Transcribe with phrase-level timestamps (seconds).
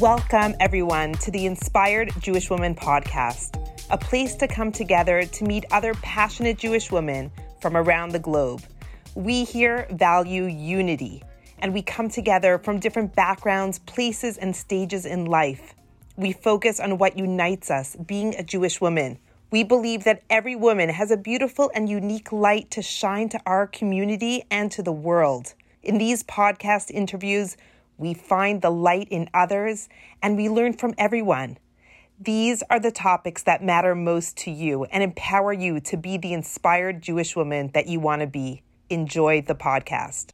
[0.00, 3.58] Welcome, everyone, to the Inspired Jewish Woman podcast,
[3.90, 7.30] a place to come together to meet other passionate Jewish women
[7.60, 8.62] from around the globe.
[9.14, 11.22] We here value unity,
[11.58, 15.74] and we come together from different backgrounds, places, and stages in life.
[16.16, 19.18] We focus on what unites us, being a Jewish woman.
[19.50, 23.66] We believe that every woman has a beautiful and unique light to shine to our
[23.66, 25.52] community and to the world.
[25.82, 27.58] In these podcast interviews,
[27.98, 29.88] we find the light in others
[30.22, 31.58] and we learn from everyone.
[32.18, 36.32] These are the topics that matter most to you and empower you to be the
[36.32, 38.62] inspired Jewish woman that you want to be.
[38.90, 40.30] Enjoy the podcast.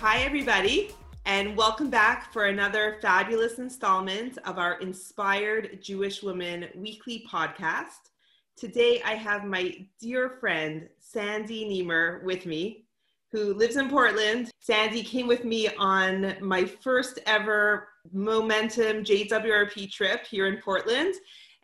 [0.00, 0.90] Hi, everybody,
[1.24, 8.10] and welcome back for another fabulous installment of our Inspired Jewish Women weekly podcast.
[8.56, 12.86] Today, I have my dear friend, Sandy Niemer, with me,
[13.30, 14.50] who lives in Portland.
[14.60, 21.16] Sandy came with me on my first ever Momentum JWRP trip here in Portland.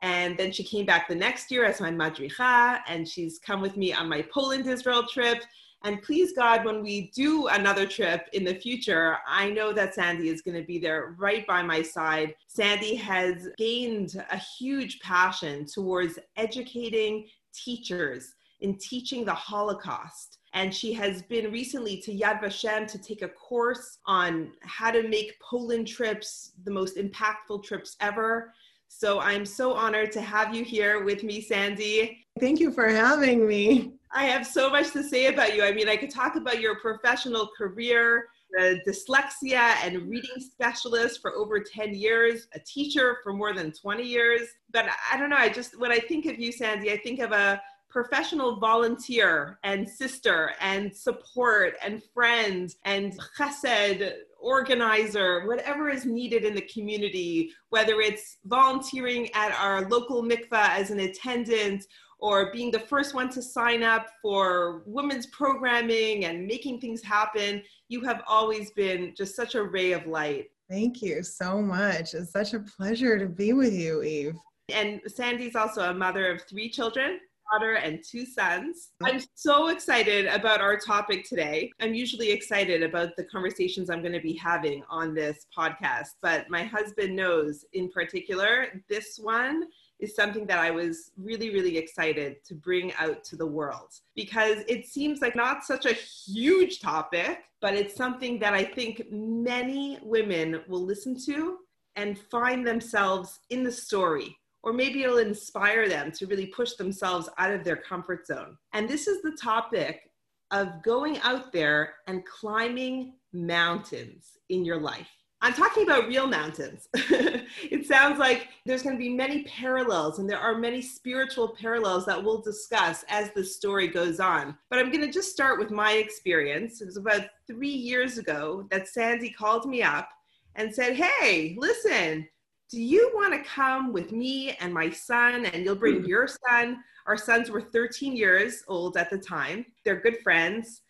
[0.02, 3.78] And then she came back the next year as my madricha, and she's come with
[3.78, 5.44] me on my Poland Israel trip.
[5.84, 10.28] And please God, when we do another trip in the future, I know that Sandy
[10.28, 12.36] is going to be there right by my side.
[12.46, 20.38] Sandy has gained a huge passion towards educating teachers in teaching the Holocaust.
[20.54, 25.08] And she has been recently to Yad Vashem to take a course on how to
[25.08, 28.52] make Poland trips the most impactful trips ever.
[28.86, 32.21] So I'm so honored to have you here with me, Sandy.
[32.38, 33.92] Thank you for having me.
[34.14, 35.62] I have so much to say about you.
[35.62, 41.34] I mean, I could talk about your professional career, a dyslexia and reading specialist for
[41.34, 44.42] over 10 years, a teacher for more than 20 years.
[44.70, 47.32] But I don't know, I just, when I think of you, Sandy, I think of
[47.32, 56.44] a professional volunteer and sister and support and friend and chesed organizer, whatever is needed
[56.44, 61.86] in the community, whether it's volunteering at our local mikvah as an attendant
[62.22, 67.60] or being the first one to sign up for women's programming and making things happen.
[67.88, 70.46] You have always been just such a ray of light.
[70.70, 72.14] Thank you so much.
[72.14, 74.36] It's such a pleasure to be with you, Eve.
[74.72, 77.18] And Sandy's also a mother of three children
[77.52, 78.90] daughter and two sons.
[79.02, 81.70] I'm so excited about our topic today.
[81.80, 86.48] I'm usually excited about the conversations I'm going to be having on this podcast, but
[86.48, 89.64] my husband knows in particular this one
[90.02, 94.58] is something that I was really, really excited to bring out to the world because
[94.66, 100.00] it seems like not such a huge topic, but it's something that I think many
[100.02, 101.58] women will listen to
[101.94, 104.36] and find themselves in the story.
[104.64, 108.56] Or maybe it'll inspire them to really push themselves out of their comfort zone.
[108.72, 110.10] And this is the topic
[110.50, 115.08] of going out there and climbing mountains in your life.
[115.44, 116.88] I'm talking about real mountains.
[116.94, 122.06] it sounds like there's going to be many parallels, and there are many spiritual parallels
[122.06, 124.56] that we'll discuss as the story goes on.
[124.70, 126.80] But I'm going to just start with my experience.
[126.80, 130.08] It was about three years ago that Sandy called me up
[130.54, 132.28] and said, Hey, listen,
[132.70, 135.46] do you want to come with me and my son?
[135.46, 136.06] And you'll bring hmm.
[136.06, 136.78] your son.
[137.06, 140.82] Our sons were 13 years old at the time, they're good friends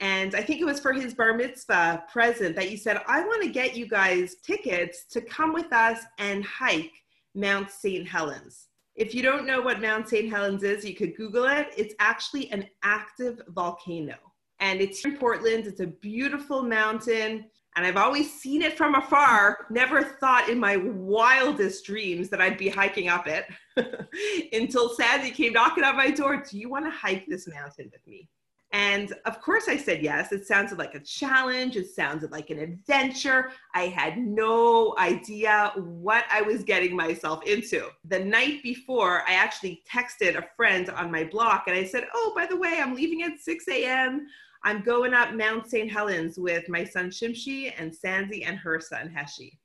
[0.00, 3.42] and I think it was for his bar mitzvah present that you said, I want
[3.42, 6.92] to get you guys tickets to come with us and hike
[7.34, 8.06] Mount St.
[8.06, 8.68] Helens.
[8.94, 10.28] If you don't know what Mount St.
[10.28, 11.68] Helens is, you could Google it.
[11.76, 14.16] It's actually an active volcano.
[14.60, 15.66] And it's in Portland.
[15.66, 17.46] It's a beautiful mountain.
[17.76, 22.56] And I've always seen it from afar, never thought in my wildest dreams that I'd
[22.56, 23.44] be hiking up it
[24.52, 26.42] until Sandy came knocking on my door.
[26.50, 28.30] Do you want to hike this mountain with me?
[28.72, 30.32] And of course, I said yes.
[30.32, 31.76] It sounded like a challenge.
[31.76, 33.50] It sounded like an adventure.
[33.74, 37.88] I had no idea what I was getting myself into.
[38.04, 42.32] The night before, I actually texted a friend on my block and I said, Oh,
[42.34, 44.26] by the way, I'm leaving at 6 a.m.
[44.64, 45.90] I'm going up Mount St.
[45.90, 49.58] Helens with my son Shimshi and Sandy and her son Heshi.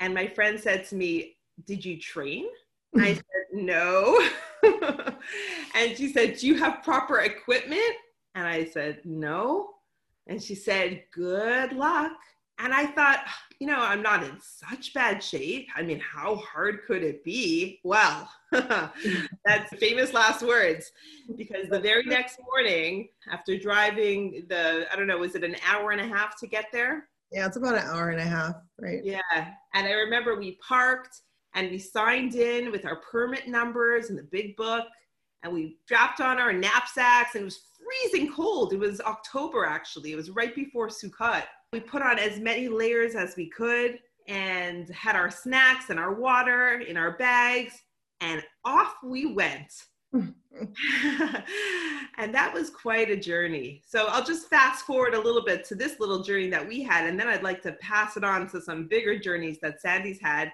[0.00, 2.46] And my friend said to me, Did you train?
[2.98, 4.20] I said, No.
[5.74, 7.94] and she said, Do you have proper equipment?
[8.34, 9.70] And I said, No.
[10.26, 12.12] And she said, Good luck.
[12.58, 15.68] And I thought, ah, you know, I'm not in such bad shape.
[15.74, 17.80] I mean, how hard could it be?
[17.82, 20.92] Well, that's famous last words.
[21.36, 25.90] Because the very next morning, after driving the, I don't know, was it an hour
[25.90, 27.08] and a half to get there?
[27.32, 29.00] Yeah, it's about an hour and a half, right?
[29.02, 29.20] Yeah.
[29.32, 31.22] And I remember we parked
[31.54, 34.84] and we signed in with our permit numbers and the big book
[35.42, 38.72] and we dropped on our knapsacks and it was freezing cold.
[38.72, 40.12] It was October actually.
[40.12, 41.44] It was right before Sukkot.
[41.72, 43.98] We put on as many layers as we could
[44.28, 47.82] and had our snacks and our water in our bags
[48.20, 49.72] and off we went.
[52.18, 53.82] and that was quite a journey.
[53.86, 57.06] So I'll just fast forward a little bit to this little journey that we had,
[57.06, 60.52] and then I'd like to pass it on to some bigger journeys that Sandy's had.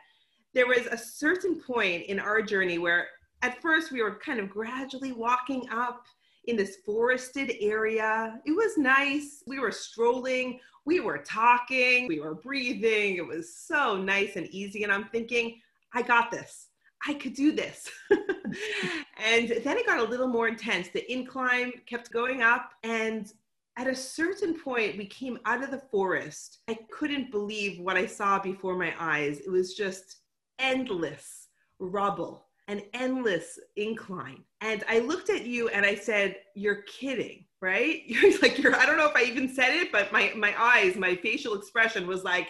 [0.54, 3.08] There was a certain point in our journey where
[3.42, 6.06] at first we were kind of gradually walking up
[6.44, 8.40] in this forested area.
[8.46, 9.42] It was nice.
[9.46, 13.16] We were strolling, we were talking, we were breathing.
[13.16, 14.82] It was so nice and easy.
[14.82, 15.60] And I'm thinking,
[15.92, 16.68] I got this.
[17.06, 17.88] I could do this.
[18.10, 20.88] and then it got a little more intense.
[20.88, 22.72] The incline kept going up.
[22.82, 23.30] And
[23.76, 26.58] at a certain point, we came out of the forest.
[26.66, 29.38] I couldn't believe what I saw before my eyes.
[29.40, 30.16] It was just
[30.58, 31.48] endless
[31.78, 34.44] rubble an endless incline.
[34.60, 38.02] And I looked at you and I said, You're kidding, right?
[38.06, 40.96] You're like, you're, I don't know if I even said it, but my, my eyes,
[40.96, 42.48] my facial expression was like,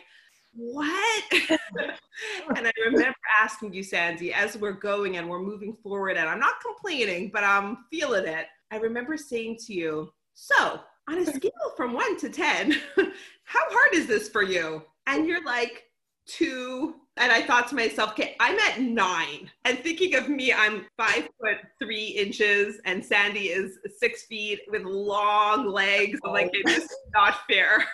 [0.55, 1.25] What?
[2.57, 6.41] and I remember asking you, Sandy, as we're going and we're moving forward, and I'm
[6.41, 8.47] not complaining, but I'm feeling it.
[8.71, 12.73] I remember saying to you, So, on a scale from one to 10,
[13.45, 14.83] how hard is this for you?
[15.07, 15.85] And you're like,
[16.27, 19.51] two and I thought to myself, okay, I'm at nine.
[19.65, 24.83] And thinking of me, I'm five foot three inches, and Sandy is six feet with
[24.83, 26.19] long legs.
[26.25, 26.31] Oh.
[26.31, 27.85] Like it's not fair.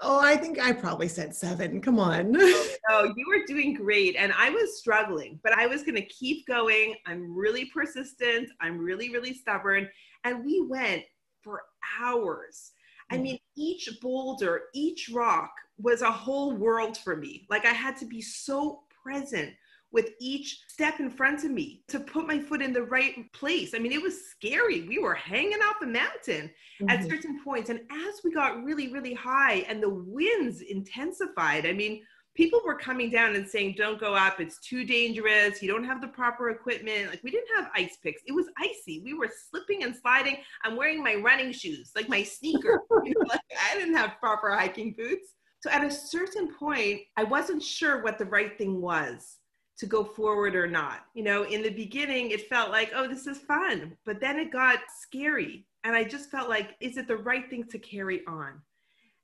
[0.00, 1.80] Oh, I think I probably said seven.
[1.80, 2.36] Come on.
[2.36, 4.14] oh, you were doing great.
[4.16, 6.94] And I was struggling, but I was going to keep going.
[7.06, 8.50] I'm really persistent.
[8.60, 9.88] I'm really, really stubborn.
[10.24, 11.02] And we went
[11.42, 11.62] for
[11.98, 12.72] hours.
[13.10, 13.22] I mm.
[13.22, 17.46] mean, each boulder, each rock was a whole world for me.
[17.50, 19.52] Like I had to be so present
[19.92, 23.72] with each step in front of me to put my foot in the right place.
[23.74, 24.82] I mean, it was scary.
[24.82, 26.50] We were hanging off the mountain
[26.82, 26.90] mm-hmm.
[26.90, 27.70] at certain points.
[27.70, 32.02] And as we got really, really high and the winds intensified, I mean,
[32.34, 34.40] people were coming down and saying, don't go up.
[34.40, 35.62] It's too dangerous.
[35.62, 37.08] You don't have the proper equipment.
[37.08, 38.20] Like we didn't have ice picks.
[38.26, 39.00] It was icy.
[39.02, 40.36] We were slipping and sliding.
[40.62, 42.82] I'm wearing my running shoes, like my sneaker.
[43.04, 43.40] you know, like
[43.70, 45.35] I didn't have proper hiking boots.
[45.66, 49.38] So at a certain point, I wasn't sure what the right thing was
[49.78, 51.06] to go forward or not.
[51.14, 53.96] You know, in the beginning, it felt like, oh, this is fun.
[54.04, 55.66] But then it got scary.
[55.82, 58.62] And I just felt like, is it the right thing to carry on?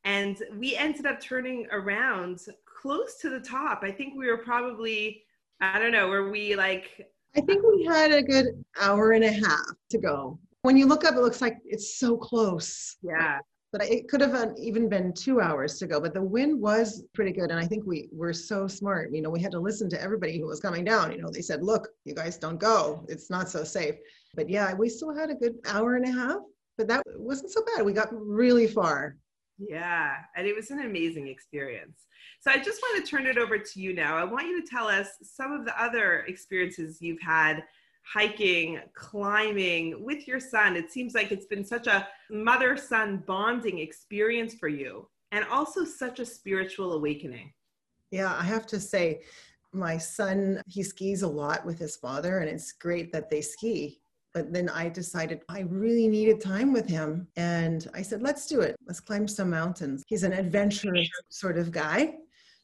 [0.02, 3.84] And we ended up turning around close to the top.
[3.84, 5.22] I think we were probably,
[5.60, 7.06] I don't know, were we like.
[7.36, 8.46] I think we had a good
[8.80, 10.40] hour and a half to go.
[10.62, 12.96] When you look up, it looks like it's so close.
[13.00, 13.38] Yeah.
[13.72, 15.98] But it could have even been two hours to go.
[15.98, 17.50] But the wind was pretty good.
[17.50, 19.12] And I think we were so smart.
[19.12, 21.10] You know, we had to listen to everybody who was coming down.
[21.10, 23.04] You know, they said, look, you guys don't go.
[23.08, 23.94] It's not so safe.
[24.34, 26.40] But yeah, we still had a good hour and a half.
[26.76, 27.84] But that wasn't so bad.
[27.84, 29.16] We got really far.
[29.58, 32.06] Yeah, and it was an amazing experience.
[32.40, 34.16] So I just want to turn it over to you now.
[34.16, 37.62] I want you to tell us some of the other experiences you've had
[38.04, 40.76] hiking, climbing with your son.
[40.76, 45.84] It seems like it's been such a mother son bonding experience for you and also
[45.84, 47.52] such a spiritual awakening.
[48.10, 49.22] Yeah, I have to say,
[49.72, 54.02] my son, he skis a lot with his father, and it's great that they ski
[54.32, 57.28] but then I decided I really needed time with him.
[57.36, 58.76] And I said, let's do it.
[58.86, 60.02] Let's climb some mountains.
[60.06, 62.14] He's an adventurous sort of guy.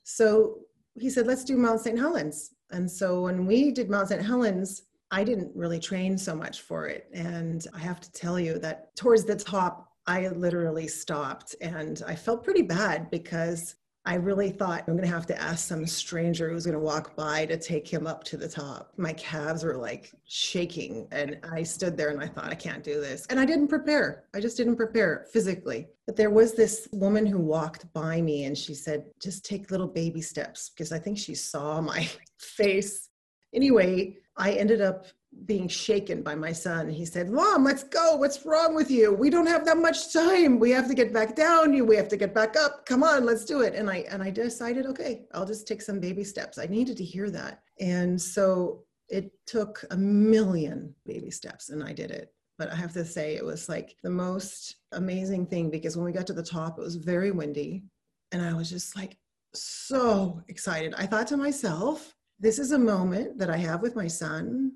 [0.04, 0.60] So
[0.98, 1.98] he said, let's do Mount St.
[1.98, 2.54] Helens.
[2.70, 4.22] And so when we did Mount St.
[4.22, 7.08] Helens, I didn't really train so much for it.
[7.12, 12.14] And I have to tell you that towards the top, I literally stopped and I
[12.14, 13.76] felt pretty bad because
[14.08, 17.14] I really thought I'm going to have to ask some stranger who's going to walk
[17.14, 18.94] by to take him up to the top.
[18.96, 23.02] My calves were like shaking, and I stood there and I thought, I can't do
[23.02, 23.26] this.
[23.28, 24.24] And I didn't prepare.
[24.34, 25.88] I just didn't prepare physically.
[26.06, 29.86] But there was this woman who walked by me and she said, just take little
[29.86, 33.07] baby steps because I think she saw my face.
[33.54, 35.06] Anyway, I ended up
[35.44, 36.88] being shaken by my son.
[36.88, 38.16] He said, Mom, let's go.
[38.16, 39.12] What's wrong with you?
[39.12, 40.58] We don't have that much time.
[40.58, 41.72] We have to get back down.
[41.74, 42.86] You we have to get back up.
[42.86, 43.74] Come on, let's do it.
[43.74, 46.58] And I and I decided, okay, I'll just take some baby steps.
[46.58, 47.62] I needed to hear that.
[47.78, 52.32] And so it took a million baby steps and I did it.
[52.58, 56.12] But I have to say it was like the most amazing thing because when we
[56.12, 57.84] got to the top, it was very windy.
[58.32, 59.16] And I was just like
[59.54, 60.92] so excited.
[60.98, 64.72] I thought to myself, this is a moment that I have with my son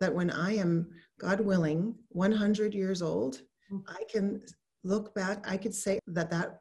[0.00, 0.88] that when I am,
[1.18, 3.82] God willing, 100 years old, mm.
[3.88, 4.42] I can
[4.84, 6.60] look back, I could say that that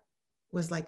[0.52, 0.88] was like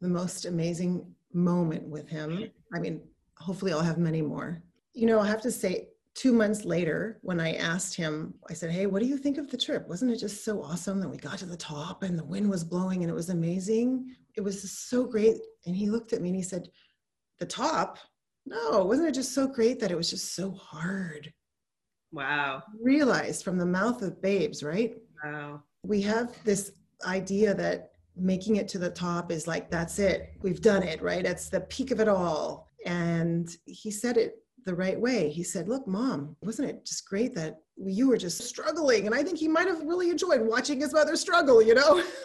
[0.00, 2.50] the most amazing moment with him.
[2.74, 3.00] I mean,
[3.38, 4.62] hopefully I'll have many more.
[4.94, 8.70] You know, I have to say, two months later, when I asked him, I said,
[8.70, 9.88] Hey, what do you think of the trip?
[9.88, 12.64] Wasn't it just so awesome that we got to the top and the wind was
[12.64, 14.14] blowing and it was amazing?
[14.36, 15.36] It was so great.
[15.66, 16.68] And he looked at me and he said,
[17.38, 17.98] The top?
[18.50, 21.32] No, wasn't it just so great that it was just so hard?
[22.12, 22.64] Wow.
[22.82, 24.96] Realized from the mouth of babes, right?
[25.24, 25.62] Wow.
[25.84, 26.72] We have this
[27.06, 30.32] idea that making it to the top is like, that's it.
[30.42, 31.24] We've done it, right?
[31.24, 32.66] It's the peak of it all.
[32.84, 35.30] And he said it the right way.
[35.30, 39.06] He said, Look, mom, wasn't it just great that you were just struggling?
[39.06, 42.02] And I think he might have really enjoyed watching his mother struggle, you know?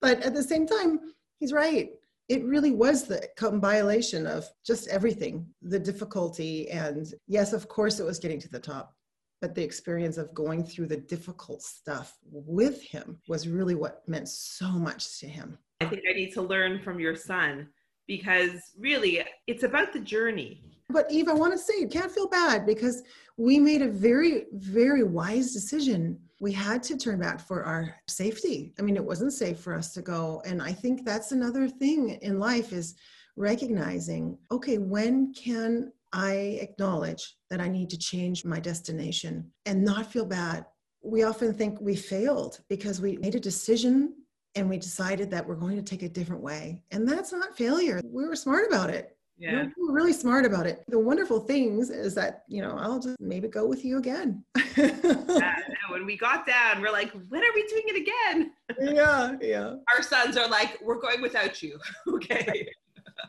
[0.00, 0.98] but at the same time,
[1.38, 1.90] he's right.
[2.28, 6.70] It really was the compilation of just everything the difficulty.
[6.70, 8.94] And yes, of course, it was getting to the top.
[9.40, 14.28] But the experience of going through the difficult stuff with him was really what meant
[14.28, 15.58] so much to him.
[15.80, 17.68] I think I need to learn from your son
[18.06, 22.28] because really it's about the journey but Eve, I want to say you can't feel
[22.28, 23.02] bad because
[23.36, 26.18] we made a very, very wise decision.
[26.44, 28.74] We had to turn back for our safety.
[28.78, 30.42] I mean, it wasn't safe for us to go.
[30.44, 32.96] And I think that's another thing in life is
[33.34, 40.12] recognizing, okay, when can I acknowledge that I need to change my destination and not
[40.12, 40.66] feel bad?
[41.02, 44.12] We often think we failed because we made a decision
[44.54, 46.82] and we decided that we're going to take a different way.
[46.90, 48.02] And that's not failure.
[48.04, 49.16] We were smart about it.
[49.36, 49.66] Yeah.
[49.76, 50.84] We're really smart about it.
[50.88, 54.44] The wonderful things is that, you know, I'll just maybe go with you again.
[54.76, 55.56] yeah,
[55.90, 58.52] when we got down, we're like, when are we doing it again?
[58.80, 59.74] yeah, yeah.
[59.94, 61.78] Our sons are like, we're going without you.
[62.08, 62.68] okay.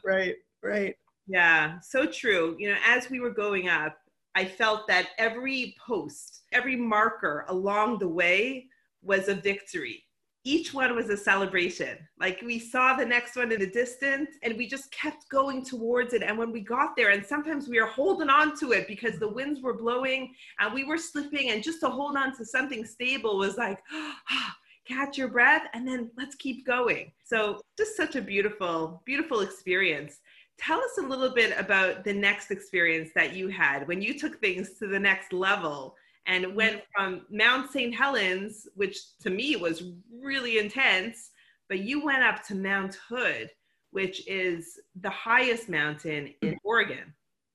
[0.03, 0.95] Right, right.
[1.27, 2.55] Yeah, so true.
[2.59, 3.97] You know, as we were going up,
[4.35, 8.67] I felt that every post, every marker along the way
[9.01, 10.04] was a victory
[10.47, 11.97] each one was a celebration.
[12.19, 16.13] Like we saw the next one in the distance and we just kept going towards
[16.13, 16.21] it.
[16.21, 19.27] And when we got there, and sometimes we were holding on to it because the
[19.27, 23.39] winds were blowing and we were slipping, and just to hold on to something stable
[23.39, 23.79] was like,
[24.87, 27.11] catch your breath and then let's keep going.
[27.23, 30.19] So, just such a beautiful, beautiful experience.
[30.59, 34.39] Tell us a little bit about the next experience that you had when you took
[34.39, 35.95] things to the next level
[36.27, 36.55] and mm-hmm.
[36.55, 37.93] went from Mount St.
[37.93, 41.31] Helens, which to me was really intense,
[41.69, 43.49] but you went up to Mount Hood,
[43.91, 46.57] which is the highest mountain in mm-hmm.
[46.63, 47.13] Oregon.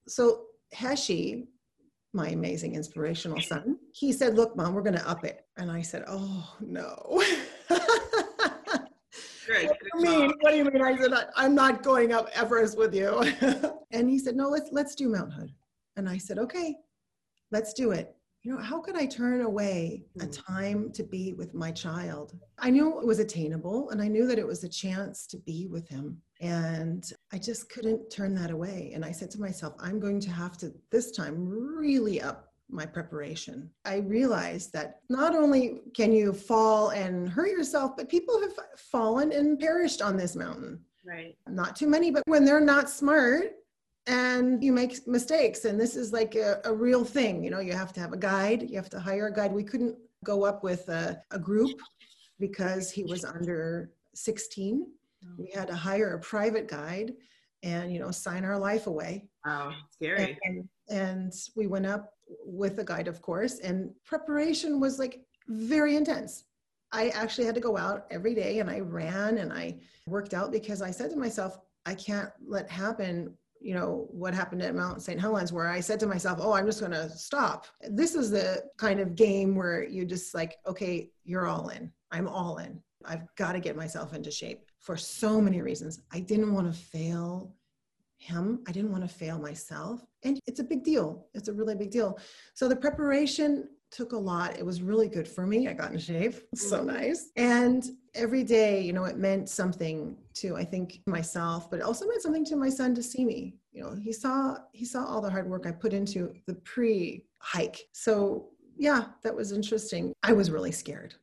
[0.08, 1.46] So Heshi,
[2.12, 5.44] my amazing inspirational son, he said, Look, mom, we're going to up it.
[5.56, 7.22] And I said, Oh, no.
[9.46, 10.32] Good, what do you mean?
[10.40, 10.82] What do you mean?
[10.82, 13.20] I said, I'm not going up Everest with you.
[13.90, 15.52] and he said, No, let's let's do Mount Hood.
[15.96, 16.76] And I said, Okay,
[17.50, 20.46] let's do it you know, how could I turn away a mm.
[20.46, 22.32] time to be with my child?
[22.58, 25.66] I knew it was attainable and I knew that it was a chance to be
[25.66, 26.16] with him.
[26.40, 28.92] And I just couldn't turn that away.
[28.94, 32.86] And I said to myself, I'm going to have to this time really up my
[32.86, 33.68] preparation.
[33.84, 39.32] I realized that not only can you fall and hurt yourself, but people have fallen
[39.32, 40.80] and perished on this mountain.
[41.04, 41.36] Right.
[41.48, 43.52] Not too many, but when they're not smart,
[44.06, 47.72] and you make mistakes and this is like a, a, real thing you know you
[47.72, 49.52] have to have a guide you have to hire a guide.
[49.52, 51.78] We couldn't go up with a, a group
[52.38, 54.86] because he was under 16
[55.38, 57.12] we had to hire a private guide
[57.62, 59.28] and you know sign our life away.
[59.44, 60.38] Wow scary.
[60.44, 62.14] And, and we went up
[62.44, 66.44] with a guide of course and preparation was like very intense.
[66.92, 70.50] I actually had to go out every day and i ran and i worked out
[70.50, 75.02] because i said to myself i can't let happen you know what happened at mount
[75.02, 77.66] st helens where i said to myself oh i'm just going to stop.
[77.88, 81.92] This is the kind of game where you just like okay you're all in.
[82.10, 82.82] I'm all in.
[83.04, 84.66] I've got to get myself into shape.
[84.80, 86.00] For so many reasons.
[86.12, 87.54] I didn't want to fail
[88.16, 88.64] him.
[88.66, 90.04] I didn't want to fail myself.
[90.24, 91.26] And it's a big deal.
[91.34, 92.18] It's a really big deal.
[92.54, 94.56] So the preparation took a lot.
[94.56, 95.68] It was really good for me.
[95.68, 96.34] I got in shape.
[96.54, 96.86] So mm-hmm.
[96.88, 97.30] nice.
[97.36, 102.06] And every day, you know, it meant something to I think myself, but it also
[102.06, 103.56] meant something to my son to see me.
[103.72, 107.80] You know, he saw he saw all the hard work I put into the pre-hike.
[107.92, 110.12] So yeah, that was interesting.
[110.22, 111.14] I was really scared.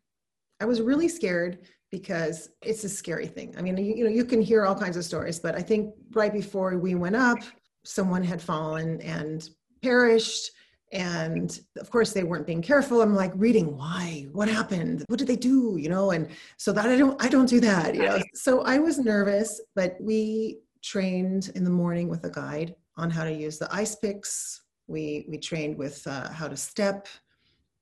[0.59, 1.59] I was really scared
[1.91, 3.55] because it's a scary thing.
[3.57, 5.93] I mean, you, you know, you can hear all kinds of stories, but I think
[6.11, 7.39] right before we went up,
[7.83, 9.49] someone had fallen and
[9.81, 10.51] perished
[10.93, 13.01] and of course they weren't being careful.
[13.01, 13.75] I'm like reading?
[13.77, 14.27] Why?
[14.31, 15.03] What happened?
[15.07, 15.77] What did they do?
[15.77, 18.19] You know and so that i don't i don't do that you know?
[18.33, 23.23] So i was nervous but we trained in the morning with a guide on how
[23.23, 24.61] to use the ice picks.
[24.87, 27.07] We we trained with uh, how to step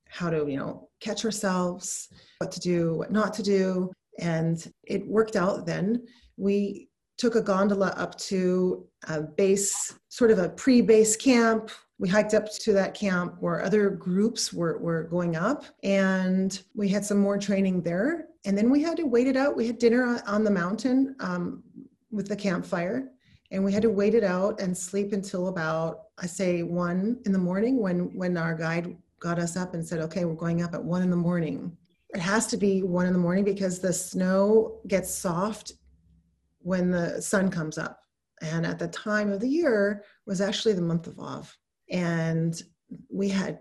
[0.10, 2.10] how to you know catch ourselves
[2.40, 3.92] what to do what not to do.
[4.20, 6.06] And it worked out then.
[6.38, 12.34] We took a gondola up to a base sort of a pre-base camp we hiked
[12.34, 17.18] up to that camp where other groups were, were going up and we had some
[17.18, 18.28] more training there.
[18.46, 19.56] And then we had to wait it out.
[19.56, 21.64] We had dinner on, the mountain um,
[22.12, 23.12] with the campfire
[23.52, 27.32] and we had to wait it out and sleep until about i say one in
[27.32, 30.74] the morning when when our guide got us up and said okay we're going up
[30.74, 31.76] at one in the morning.
[32.14, 35.74] It has to be one in the morning because the snow gets soft
[36.60, 38.00] when the sun comes up.
[38.42, 41.58] And at the time of the year was actually the month of Av.
[41.90, 42.62] And
[43.10, 43.60] we had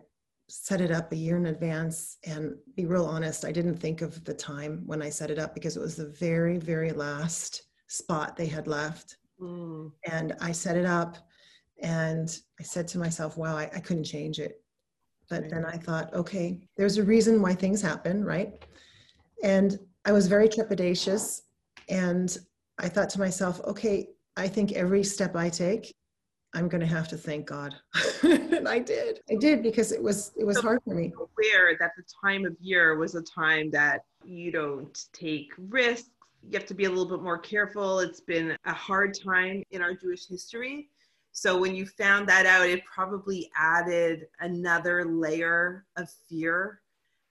[0.49, 4.23] set it up a year in advance and be real honest, I didn't think of
[4.25, 8.37] the time when I set it up because it was the very, very last spot
[8.37, 9.17] they had left.
[9.41, 9.91] Mm.
[10.11, 11.17] And I set it up
[11.83, 14.63] and I said to myself, wow, I, I couldn't change it.
[15.31, 15.51] But right.
[15.51, 18.63] then I thought, okay, there's a reason why things happen, right?
[19.43, 21.41] And I was very trepidatious
[21.89, 22.37] and
[22.79, 25.95] I thought to myself, okay, I think every step I take,
[26.55, 27.75] I'm going to have to thank God.
[28.23, 29.21] and I did.
[29.29, 31.13] I did because it was it was so hard for me.
[31.17, 36.11] Aware that the time of year was a time that you don't take risks.
[36.43, 37.99] You have to be a little bit more careful.
[38.01, 40.89] It's been a hard time in our Jewish history.
[41.33, 46.81] So when you found that out, it probably added another layer of fear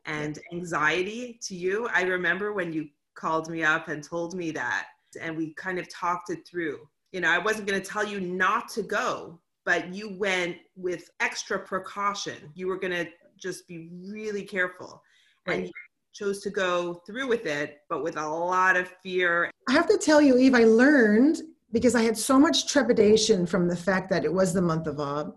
[0.05, 1.87] and anxiety to you.
[1.93, 4.87] I remember when you called me up and told me that,
[5.21, 8.20] and we kind of talked it through you know, I wasn't going to tell you
[8.20, 12.51] not to go, but you went with extra precaution.
[12.55, 15.01] You were going to just be really careful.
[15.48, 15.60] Right.
[15.60, 15.72] And you
[16.13, 19.51] chose to go through with it, but with a lot of fear.
[19.70, 21.38] I have to tell you, Eve, I learned
[21.72, 25.00] because I had so much trepidation from the fact that it was the month of
[25.00, 25.34] Ab.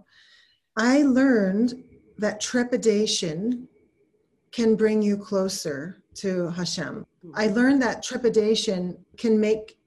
[0.79, 1.83] I learned
[2.19, 3.69] that trepidation
[4.51, 7.07] can bring you closer to Hashem.
[7.35, 7.55] I mm-hmm.
[7.55, 9.79] learned that trepidation can make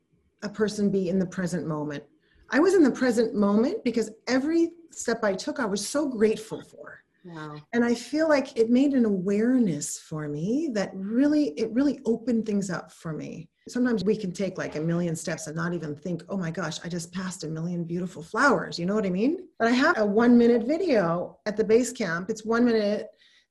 [0.44, 2.04] a person be in the present moment.
[2.52, 6.62] I was in the present moment because every step I took, I was so grateful
[6.62, 7.04] for.
[7.26, 7.58] Wow.
[7.74, 12.46] And I feel like it made an awareness for me that really, it really opened
[12.46, 13.50] things up for me.
[13.68, 16.80] Sometimes we can take like a million steps and not even think, oh my gosh,
[16.84, 18.80] I just passed a million beautiful flowers.
[18.80, 19.48] You know what I mean?
[19.60, 22.30] But I have a one minute video at the base camp.
[22.30, 23.10] It's one minute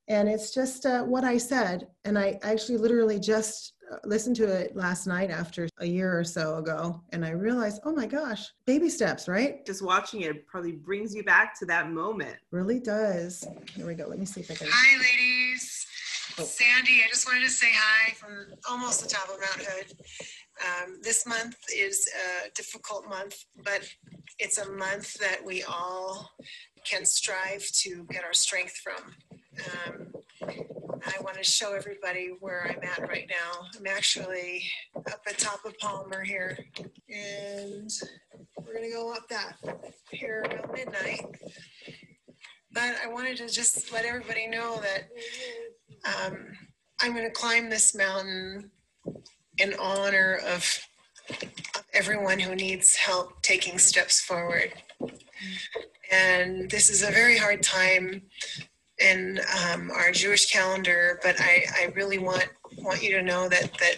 [0.08, 1.88] and it's just uh, what I said.
[2.04, 3.74] And I actually literally just
[4.04, 7.92] listened to it last night after a year or so ago and I realized, oh
[7.92, 9.64] my gosh, baby steps, right?
[9.66, 12.36] Just watching it probably brings you back to that moment.
[12.50, 13.46] Really does.
[13.74, 14.06] Here we go.
[14.06, 14.68] Let me see if I can.
[14.70, 15.86] Hi, ladies.
[16.38, 16.44] Oh.
[16.44, 19.92] Sandy, I just wanted to say hi from almost the top of Mount Hood.
[20.60, 22.08] Um, this month is
[22.46, 23.88] a difficult month, but
[24.38, 26.30] it's a month that we all
[26.88, 29.14] can strive to get our strength from.
[29.66, 30.12] Um,
[31.06, 33.66] I want to show everybody where I'm at right now.
[33.76, 34.64] I'm actually
[34.96, 36.58] up at top of Palmer here,
[37.08, 37.90] and
[38.56, 39.56] we're going to go up that
[40.10, 41.24] here around midnight.
[42.72, 45.08] But I wanted to just let everybody know that
[46.04, 46.46] um,
[47.00, 48.70] I'm going to climb this mountain
[49.58, 50.78] in honor of,
[51.30, 54.72] of everyone who needs help taking steps forward.
[56.10, 58.22] And this is a very hard time
[58.98, 62.48] in um, our Jewish calendar, but I, I really want
[62.78, 63.96] want you to know that that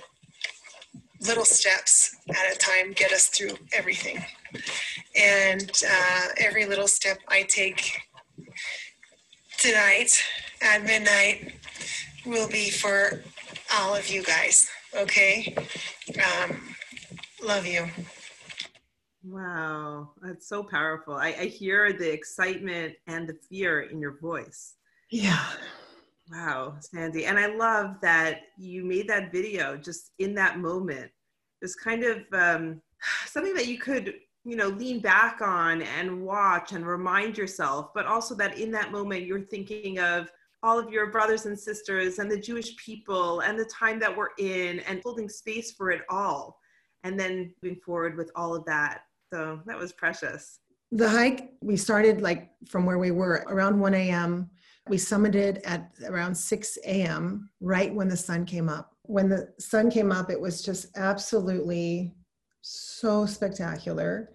[1.21, 4.25] little steps at a time get us through everything,
[5.17, 7.99] and uh, every little step I take
[9.59, 10.23] tonight
[10.63, 11.55] at midnight
[12.27, 13.23] will be for
[13.75, 14.69] all of you guys.
[14.95, 15.55] Okay,
[16.17, 16.61] um,
[17.43, 17.87] love you.
[19.23, 21.15] Wow, that's so powerful.
[21.15, 24.77] I, I hear the excitement and the fear in your voice.
[25.11, 25.45] Yeah.
[26.31, 27.27] Wow, Sandy.
[27.27, 31.11] And I love that you made that video just in that moment.
[31.61, 32.81] It's kind of um,
[33.27, 38.07] something that you could, you know, lean back on and watch and remind yourself, but
[38.07, 40.31] also that in that moment you're thinking of
[40.63, 44.29] all of your brothers and sisters and the Jewish people and the time that we're
[44.39, 46.59] in and holding space for it all.
[47.03, 49.03] And then moving forward with all of that.
[49.33, 50.59] So that was precious.
[50.93, 54.51] The hike, we started like from where we were around 1 a.m.
[54.89, 58.97] We summited at around 6 a.m., right when the sun came up.
[59.05, 62.15] When the sun came up, it was just absolutely
[62.63, 64.33] so spectacular.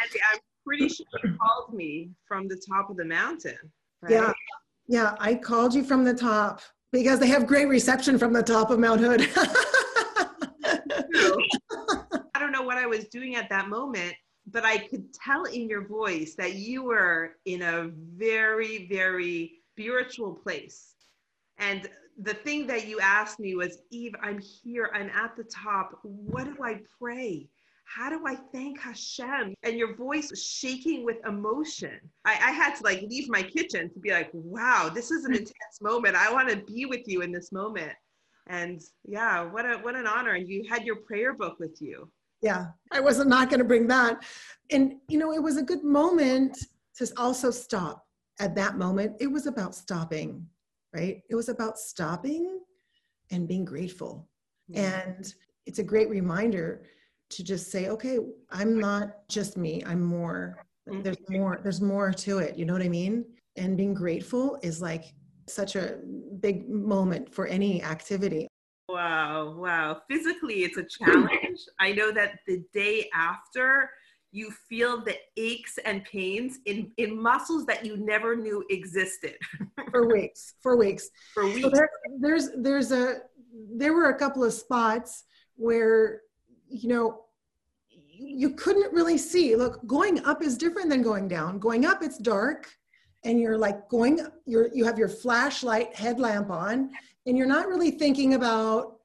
[0.00, 3.58] I'm pretty sure you called me from the top of the mountain.
[4.00, 4.12] Right?
[4.12, 4.32] Yeah.
[4.86, 6.60] Yeah, I called you from the top
[6.92, 9.22] because they have great reception from the top of Mount Hood.
[12.34, 14.14] I don't know what I was doing at that moment,
[14.46, 20.34] but I could tell in your voice that you were in a very, very spiritual
[20.34, 20.94] place.
[21.58, 21.88] And
[22.20, 25.98] the thing that you asked me was, Eve, I'm here, I'm at the top.
[26.02, 27.48] What do I pray?
[27.84, 29.54] how do I thank Hashem?
[29.62, 32.00] And your voice was shaking with emotion.
[32.24, 35.32] I, I had to like leave my kitchen to be like, wow, this is an
[35.34, 36.16] intense moment.
[36.16, 37.92] I want to be with you in this moment.
[38.46, 40.32] And yeah, what a what an honor.
[40.32, 42.10] And you had your prayer book with you.
[42.44, 44.22] Yeah, I wasn't not going to bring that.
[44.70, 46.58] And you know, it was a good moment
[46.98, 48.06] to also stop.
[48.38, 50.46] At that moment, it was about stopping,
[50.94, 51.22] right?
[51.30, 52.60] It was about stopping
[53.30, 54.28] and being grateful.
[54.74, 55.32] And
[55.66, 56.84] it's a great reminder
[57.30, 58.18] to just say, okay,
[58.50, 60.66] I'm not just me, I'm more.
[60.88, 61.02] Mm-hmm.
[61.02, 62.58] There's more, there's more to it.
[62.58, 63.24] You know what I mean?
[63.56, 65.14] And being grateful is like
[65.48, 65.98] such a
[66.40, 68.48] big moment for any activity.
[68.88, 70.02] Wow, wow.
[70.10, 71.60] Physically, it's a challenge.
[71.80, 73.90] I know that the day after,
[74.30, 79.36] you feel the aches and pains in, in muscles that you never knew existed.
[79.90, 81.08] for weeks, for weeks.
[81.32, 81.62] For weeks.
[81.62, 81.88] So there,
[82.20, 83.20] there's, there's a,
[83.76, 85.24] there were a couple of spots
[85.56, 86.22] where,
[86.68, 87.20] you know,
[88.10, 89.56] you couldn't really see.
[89.56, 91.58] Look, going up is different than going down.
[91.58, 92.68] Going up, it's dark
[93.24, 96.90] and you're like going you're you have your flashlight headlamp on
[97.26, 98.98] and you're not really thinking about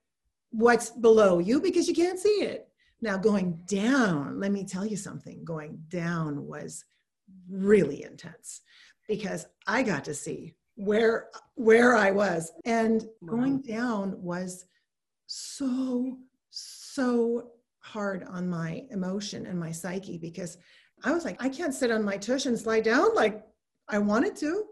[0.51, 2.67] what's below you because you can't see it.
[3.01, 6.83] Now going down let me tell you something going down was
[7.49, 8.61] really intense
[9.07, 12.51] because i got to see where where i was.
[12.65, 14.65] And going down was
[15.27, 16.17] so
[16.49, 20.57] so hard on my emotion and my psyche because
[21.03, 23.43] i was like i can't sit on my tush and slide down like
[23.89, 24.65] I wanted to,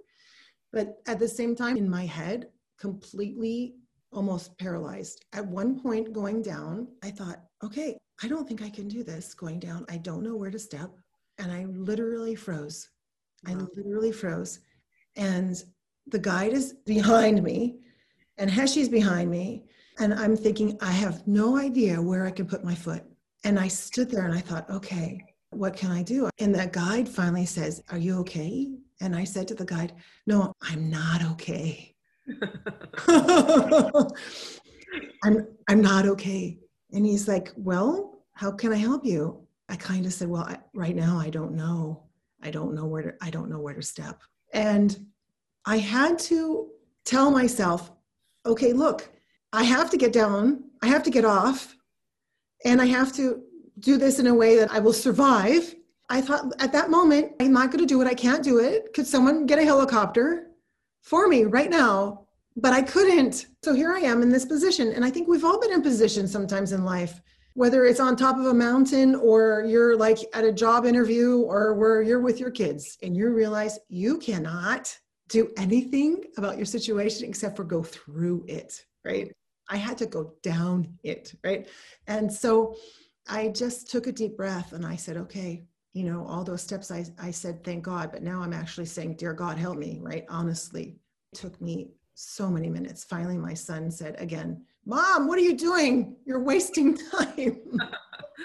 [0.71, 2.49] but at the same time, in my head,
[2.79, 3.75] completely
[4.11, 5.25] almost paralyzed.
[5.33, 9.33] At one point going down, I thought, okay, I don't think I can do this
[9.33, 9.85] going down.
[9.89, 10.91] I don't know where to step.
[11.37, 12.89] And I literally froze.
[13.45, 13.53] Wow.
[13.53, 14.59] I literally froze.
[15.15, 15.61] And
[16.07, 17.79] the guide is behind me,
[18.37, 19.65] and Heshi's behind me.
[19.99, 23.03] And I'm thinking, I have no idea where I can put my foot.
[23.43, 25.19] And I stood there and I thought, okay,
[25.51, 26.29] what can I do?
[26.39, 28.69] And that guide finally says, Are you okay?
[29.01, 29.93] And I said to the guide,
[30.25, 31.95] No, I'm not okay.
[35.23, 36.59] I'm I'm not okay.
[36.93, 39.45] And he's like, Well, how can I help you?
[39.69, 42.03] I kind of said, Well, I, right now I don't know.
[42.41, 44.21] I don't know where to I don't know where to step.
[44.53, 44.97] And
[45.65, 46.69] I had to
[47.05, 47.91] tell myself,
[48.45, 49.09] okay, look,
[49.51, 51.75] I have to get down, I have to get off,
[52.63, 53.43] and I have to
[53.79, 55.75] do this in a way that I will survive
[56.09, 58.07] I thought at that moment, I'm not going to do it.
[58.07, 58.93] I can't do it.
[58.93, 60.46] Could someone get a helicopter
[61.07, 62.25] for me right now?
[62.57, 63.47] But I couldn't.
[63.63, 64.91] So here I am in this position.
[64.91, 67.21] And I think we've all been in positions sometimes in life,
[67.53, 71.75] whether it's on top of a mountain or you're like at a job interview or
[71.75, 74.97] where you're with your kids and you realize you cannot
[75.29, 79.31] do anything about your situation except for go through it, right?
[79.69, 81.67] I had to go down it, right?
[82.07, 82.75] And so
[83.29, 85.63] I just took a deep breath and I said, okay,
[85.97, 89.15] you know, all those steps I, I said, thank God, but now I'm actually saying,
[89.15, 90.25] dear God, help me, right?
[90.29, 90.99] Honestly,
[91.33, 93.03] it took me so many minutes.
[93.03, 96.15] Finally, my son said again, Mom, what are you doing?
[96.23, 97.79] You're wasting time.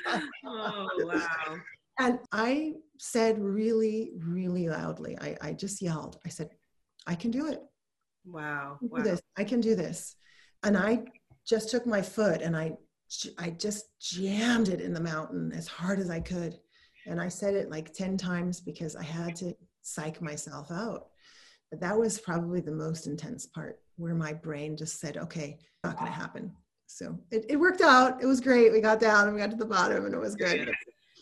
[0.46, 1.56] oh, wow.
[1.98, 6.48] And I said really, really loudly, I, I just yelled, I said,
[7.06, 7.60] I can do it.
[8.24, 8.76] Wow.
[8.76, 9.02] I can wow.
[9.02, 9.22] this.
[9.36, 10.16] I can do this.
[10.62, 11.04] And I
[11.46, 12.78] just took my foot and I,
[13.36, 16.56] I just jammed it in the mountain as hard as I could.
[17.06, 21.08] And I said it like 10 times because I had to psych myself out.
[21.70, 25.96] But that was probably the most intense part where my brain just said, okay, not
[25.96, 26.52] going to happen.
[26.86, 28.22] So it, it worked out.
[28.22, 28.72] It was great.
[28.72, 30.70] We got down and we got to the bottom and it was good.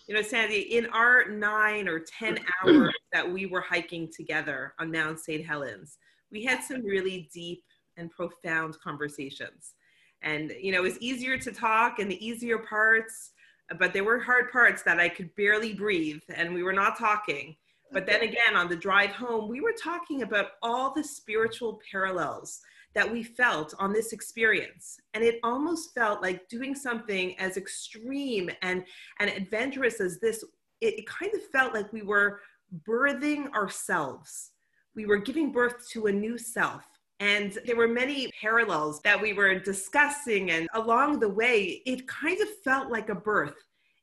[0.08, 4.90] You know, Sandy, in our nine or 10 hours that we were hiking together on
[4.90, 5.46] Mount St.
[5.46, 5.98] Helens,
[6.32, 7.62] we had some really deep
[7.96, 9.74] and profound conversations.
[10.22, 13.30] And, you know, it was easier to talk and the easier parts
[13.78, 17.56] but there were hard parts that I could barely breathe and we were not talking.
[17.92, 22.61] But then again, on the drive home, we were talking about all the spiritual parallels
[22.94, 24.98] that we felt on this experience.
[25.14, 28.85] And it almost felt like doing something as extreme and,
[29.18, 30.42] and adventurous as this,
[30.80, 32.40] it, it kind of felt like we were
[32.87, 34.50] birthing ourselves.
[34.94, 36.83] We were giving birth to a new self.
[37.20, 40.50] And there were many parallels that we were discussing.
[40.50, 43.54] And along the way, it kind of felt like a birth.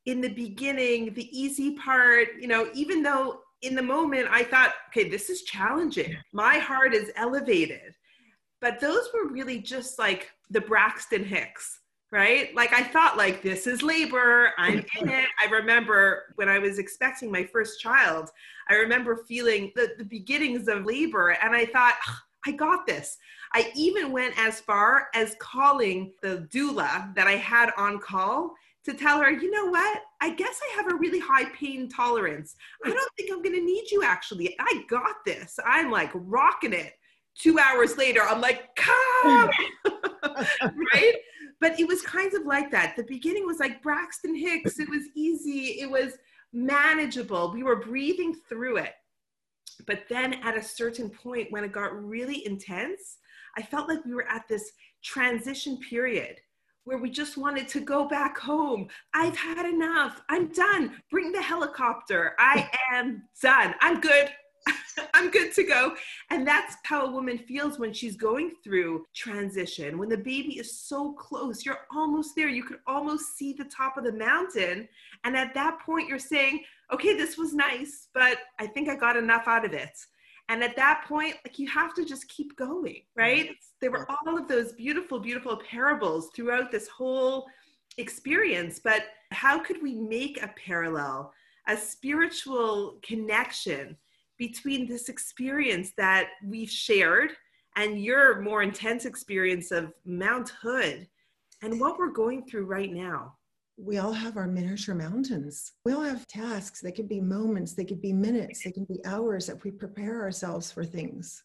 [0.05, 4.73] In the beginning, the easy part, you know, even though in the moment I thought,
[4.89, 7.93] okay, this is challenging, my heart is elevated.
[8.61, 12.55] But those were really just like the Braxton Hicks right?
[12.55, 15.25] Like I thought like this is labor, I'm in it.
[15.43, 18.29] I remember when I was expecting my first child,
[18.69, 21.95] I remember feeling the, the beginnings of labor and I thought,
[22.47, 23.17] I got this.
[23.53, 28.53] I even went as far as calling the doula that I had on call
[28.85, 30.01] to tell her, you know what?
[30.21, 32.55] I guess I have a really high pain tolerance.
[32.85, 34.55] I don't think I'm going to need you actually.
[34.59, 35.59] I got this.
[35.65, 36.93] I'm like rocking it.
[37.35, 39.49] Two hours later, I'm like, come,
[40.63, 41.13] right?
[41.59, 42.95] But it was kind of like that.
[42.95, 44.79] The beginning was like Braxton Hicks.
[44.79, 45.79] It was easy.
[45.81, 46.13] It was
[46.53, 47.51] manageable.
[47.53, 48.93] We were breathing through it.
[49.85, 53.17] But then at a certain point, when it got really intense,
[53.57, 54.71] I felt like we were at this
[55.03, 56.37] transition period
[56.83, 58.87] where we just wanted to go back home.
[59.13, 60.21] I've had enough.
[60.29, 61.01] I'm done.
[61.11, 62.33] Bring the helicopter.
[62.39, 63.75] I am done.
[63.81, 64.29] I'm good.
[65.13, 65.95] I'm good to go.
[66.29, 69.97] And that's how a woman feels when she's going through transition.
[69.97, 72.49] When the baby is so close, you're almost there.
[72.49, 74.87] You could almost see the top of the mountain.
[75.23, 79.17] And at that point, you're saying, okay, this was nice, but I think I got
[79.17, 79.97] enough out of it.
[80.49, 83.49] And at that point, like you have to just keep going, right?
[83.81, 87.47] There were all of those beautiful, beautiful parables throughout this whole
[87.97, 88.79] experience.
[88.81, 91.33] But how could we make a parallel,
[91.67, 93.97] a spiritual connection
[94.37, 97.31] between this experience that we've shared
[97.75, 101.07] and your more intense experience of Mount Hood
[101.61, 103.37] and what we're going through right now?
[103.77, 105.73] we all have our miniature mountains.
[105.85, 106.81] We all have tasks.
[106.81, 110.21] They could be moments, they could be minutes, they can be hours that we prepare
[110.21, 111.43] ourselves for things.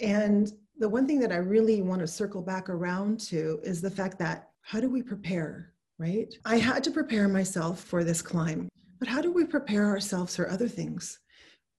[0.00, 3.90] And the one thing that I really want to circle back around to is the
[3.90, 6.32] fact that how do we prepare, right?
[6.46, 10.48] I had to prepare myself for this climb, but how do we prepare ourselves for
[10.48, 11.18] other things?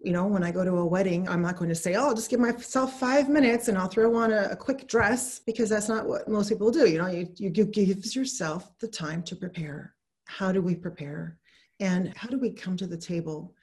[0.04, 2.16] You know, when I go to a wedding, I'm not going to say, oh, I'll
[2.16, 5.90] just give myself five minutes and I'll throw on a, a quick dress because that's
[5.90, 6.90] not what most people do.
[6.90, 9.94] You know, you, you, you give yourself the time to prepare.
[10.26, 11.38] How do we prepare?
[11.80, 13.54] And how do we come to the table?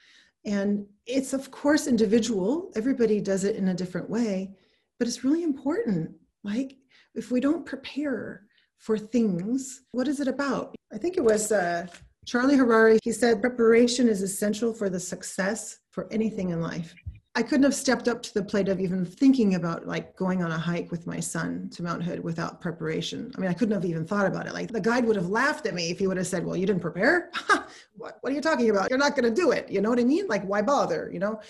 [0.45, 2.71] And it's, of course, individual.
[2.77, 4.55] Everybody does it in a different way,
[4.99, 6.13] but it's really important.
[6.45, 6.77] Like,
[7.15, 8.45] if we don't prepare
[8.79, 10.77] for things, what is it about?
[10.93, 11.87] I think it was uh,
[12.27, 12.99] Charlie Harary.
[13.03, 16.95] He said preparation is essential for the success for anything in life.
[17.35, 20.53] I couldn't have stepped up to the plate of even thinking about like going on
[20.53, 23.33] a hike with my son to Mount Hood without preparation.
[23.37, 24.55] I mean, I couldn't have even thought about it.
[24.55, 26.67] Like the guide would have laughed at me if he would have said, "Well, you
[26.67, 27.33] didn't prepare.
[27.97, 28.91] what, what are you talking about?
[28.91, 30.29] You're not going to do it." You know what I mean?
[30.29, 31.11] Like, why bother?
[31.13, 31.41] You know,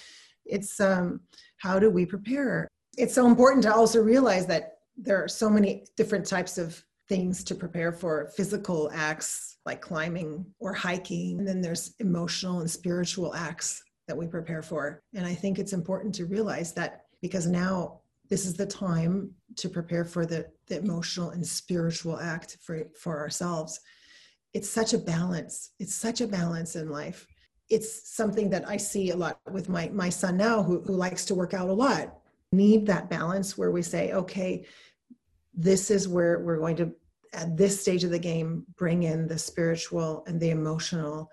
[0.46, 1.20] it's um,
[1.58, 2.68] how do we prepare?
[2.96, 7.44] It's so important to also realize that there are so many different types of things
[7.44, 13.34] to prepare for physical acts like climbing or hiking, and then there's emotional and spiritual
[13.34, 15.02] acts that we prepare for.
[15.14, 19.68] And I think it's important to realize that because now this is the time to
[19.68, 23.80] prepare for the, the emotional and spiritual act for, for ourselves.
[24.54, 25.72] It's such a balance.
[25.78, 27.26] It's such a balance in life.
[27.68, 31.24] It's something that I see a lot with my, my son now, who, who likes
[31.26, 32.18] to work out a lot.
[32.50, 34.64] Need that balance where we say, okay,
[35.54, 36.94] this is where we're going to,
[37.34, 41.30] at this stage of the game, bring in the spiritual and the emotional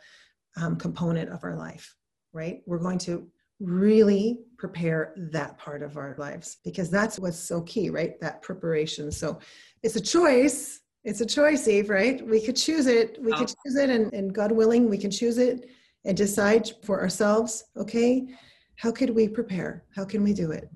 [0.57, 1.95] um, component of our life
[2.35, 2.61] right?
[2.67, 3.25] We're going to
[3.61, 8.19] really prepare that part of our lives because that's what's so key, right?
[8.19, 9.11] That preparation.
[9.11, 9.39] So
[9.81, 10.81] it's a choice.
[11.05, 12.25] It's a choice, Eve, right?
[12.27, 13.17] We could choose it.
[13.21, 13.37] We oh.
[13.37, 15.69] could choose it, and, and God willing, we can choose it
[16.03, 18.27] and decide for ourselves, okay,
[18.75, 19.85] how could we prepare?
[19.95, 20.69] How can we do it?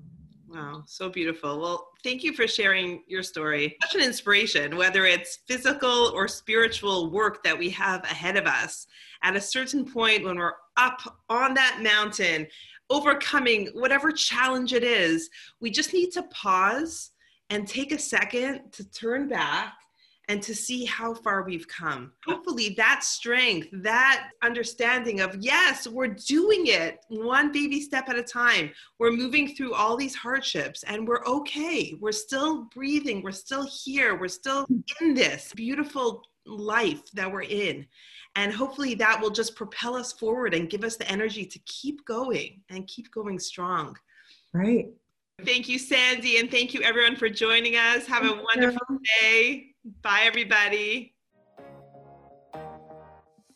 [0.52, 1.60] Wow, so beautiful.
[1.60, 3.76] Well, thank you for sharing your story.
[3.82, 8.88] Such an inspiration, whether it's physical or spiritual work that we have ahead of us.
[9.22, 12.48] At a certain point, when we're up on that mountain,
[12.88, 17.12] overcoming whatever challenge it is, we just need to pause
[17.50, 19.74] and take a second to turn back
[20.30, 22.12] and to see how far we've come.
[22.24, 28.22] Hopefully, that strength, that understanding of, yes, we're doing it one baby step at a
[28.22, 28.70] time.
[29.00, 31.96] We're moving through all these hardships and we're okay.
[31.98, 33.22] We're still breathing.
[33.22, 34.16] We're still here.
[34.16, 34.68] We're still
[35.00, 37.84] in this beautiful life that we're in.
[38.36, 42.04] And hopefully, that will just propel us forward and give us the energy to keep
[42.04, 43.96] going and keep going strong.
[44.52, 44.90] Right.
[45.44, 48.06] Thank you, Sandy, and thank you everyone for joining us.
[48.06, 49.69] Have a wonderful day.
[49.84, 51.14] Bye, everybody.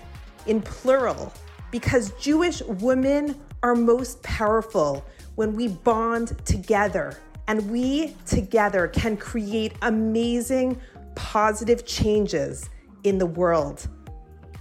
[0.47, 1.31] in plural
[1.69, 9.73] because Jewish women are most powerful when we bond together and we together can create
[9.83, 10.81] amazing
[11.13, 12.69] positive changes
[13.03, 13.87] in the world.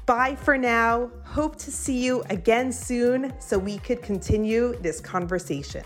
[0.04, 1.10] Bye for now.
[1.24, 5.82] Hope to see you again soon so we could continue this conversation.